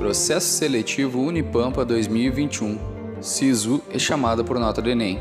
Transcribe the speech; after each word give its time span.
Processo 0.00 0.46
Seletivo 0.46 1.20
Unipampa 1.20 1.84
2021. 1.84 3.20
SISU 3.20 3.82
é 3.92 3.98
chamada 3.98 4.42
por 4.42 4.58
nota 4.58 4.80
do 4.80 4.88
Enem. 4.88 5.18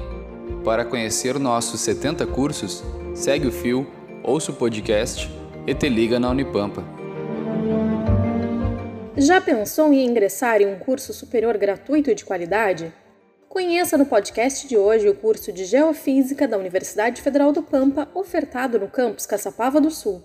Para 0.63 0.85
conhecer 0.85 1.37
nossos 1.37 1.81
70 1.81 2.25
cursos, 2.25 2.81
segue 3.13 3.45
o 3.45 3.51
fio, 3.51 3.85
ouça 4.23 4.53
o 4.53 4.55
podcast 4.55 5.29
e 5.67 5.75
te 5.75 5.89
liga 5.89 6.17
na 6.17 6.29
Unipampa. 6.29 6.81
Já 9.17 9.41
pensou 9.41 9.91
em 9.91 10.05
ingressar 10.05 10.61
em 10.61 10.73
um 10.73 10.79
curso 10.79 11.11
superior 11.11 11.57
gratuito 11.57 12.09
e 12.09 12.15
de 12.15 12.23
qualidade? 12.23 12.93
Conheça 13.49 13.97
no 13.97 14.05
podcast 14.05 14.65
de 14.65 14.77
hoje 14.77 15.09
o 15.09 15.13
curso 15.13 15.51
de 15.51 15.65
Geofísica 15.65 16.47
da 16.47 16.57
Universidade 16.57 17.21
Federal 17.21 17.51
do 17.51 17.61
Pampa, 17.61 18.07
ofertado 18.13 18.79
no 18.79 18.87
campus 18.87 19.25
Caçapava 19.25 19.81
do 19.81 19.91
Sul. 19.91 20.23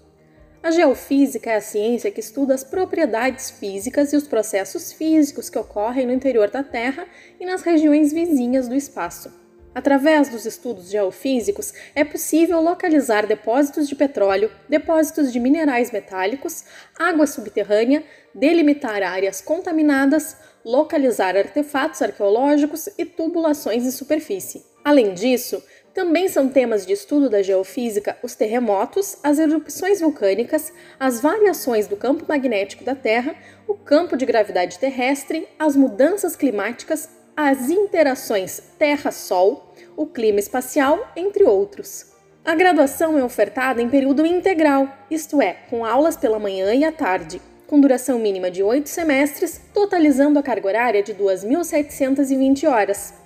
A 0.65 0.71
geofísica 0.71 1.51
é 1.51 1.57
a 1.57 1.61
ciência 1.61 2.11
que 2.11 2.21
estuda 2.21 2.55
as 2.55 2.64
propriedades 2.64 3.51
físicas 3.51 4.14
e 4.14 4.17
os 4.17 4.27
processos 4.27 4.95
físicos 4.95 5.50
que 5.50 5.59
ocorrem 5.59 6.07
no 6.07 6.13
interior 6.14 6.49
da 6.49 6.63
Terra 6.63 7.07
e 7.39 7.45
nas 7.45 7.61
regiões 7.61 8.14
vizinhas 8.14 8.67
do 8.67 8.75
espaço. 8.75 9.31
Através 9.75 10.31
dos 10.31 10.46
estudos 10.46 10.89
geofísicos, 10.89 11.75
é 11.95 12.03
possível 12.03 12.63
localizar 12.63 13.27
depósitos 13.27 13.86
de 13.86 13.95
petróleo, 13.95 14.50
depósitos 14.67 15.31
de 15.31 15.39
minerais 15.39 15.91
metálicos, 15.91 16.64
água 16.99 17.27
subterrânea, 17.27 18.03
delimitar 18.35 19.03
áreas 19.03 19.43
contaminadas, 19.43 20.35
localizar 20.64 21.36
artefatos 21.36 22.00
arqueológicos 22.00 22.89
e 22.96 23.05
tubulações 23.05 23.83
de 23.83 23.93
superfície. 23.93 24.64
Além 24.83 25.13
disso, 25.13 25.63
também 25.94 26.29
são 26.29 26.48
temas 26.48 26.84
de 26.84 26.93
estudo 26.93 27.30
da 27.30 27.40
geofísica 27.40 28.18
os 28.21 28.35
terremotos, 28.35 29.16
as 29.22 29.39
erupções 29.39 30.00
vulcânicas, 30.00 30.72
as 30.98 31.21
variações 31.21 31.86
do 31.86 31.96
campo 31.96 32.25
magnético 32.28 32.83
da 32.83 32.97
Terra, 32.97 33.36
o 33.66 33.75
campo 33.75 34.16
de 34.16 34.27
gravidade 34.27 34.78
terrestre, 34.78 35.47
as 35.56 35.77
mudanças 35.77 36.34
climáticas, 36.34 37.08
as 37.36 37.70
interações 37.70 38.60
Terra-Sol, 38.77 39.72
o 39.96 40.06
clima 40.06 40.41
espacial, 40.41 41.12
entre 41.16 41.44
outros. 41.44 42.12
A 42.44 42.54
graduação 42.54 43.16
é 43.16 43.24
ofertada 43.24 43.80
em 43.80 43.88
período 43.88 44.26
integral, 44.26 44.88
isto 45.08 45.41
é, 45.41 45.54
com 45.70 45.84
aulas 45.84 46.16
pela 46.16 46.38
manhã 46.38 46.74
e 46.74 46.84
à 46.84 46.91
tarde, 46.91 47.41
com 47.66 47.80
duração 47.80 48.19
mínima 48.19 48.50
de 48.50 48.62
oito 48.62 48.88
semestres, 48.88 49.60
totalizando 49.72 50.38
a 50.38 50.42
carga 50.42 50.66
horária 50.66 51.02
de 51.02 51.14
2.720 51.14 52.69
horas. 52.69 53.23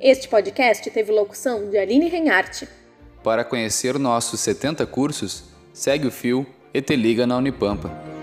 Este 0.00 0.28
podcast 0.28 0.88
teve 0.90 1.10
locução 1.10 1.68
de 1.68 1.76
Aline 1.76 2.08
Renharte. 2.08 2.68
Para 3.22 3.44
conhecer 3.44 3.98
nossos 3.98 4.40
70 4.40 4.86
cursos, 4.86 5.44
segue 5.72 6.06
o 6.06 6.10
fio 6.10 6.46
e 6.72 6.80
te 6.80 6.94
liga 6.94 7.26
na 7.26 7.36
Unipampa. 7.36 8.17